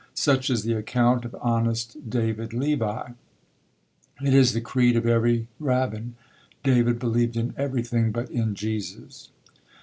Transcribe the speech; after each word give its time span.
Such 0.15 0.49
is 0.49 0.63
the 0.63 0.73
account 0.73 1.25
of 1.25 1.35
honest 1.41 2.09
David 2.09 2.53
Levi; 2.53 3.09
it 4.25 4.33
is 4.33 4.53
the 4.53 4.59
creed 4.59 4.95
of 4.95 5.05
every 5.05 5.47
rabbin. 5.59 6.15
David 6.63 6.97
believed 6.97 7.37
in 7.37 7.53
everything 7.55 8.11
but 8.11 8.31
in 8.31 8.55
Jesus. 8.55 9.29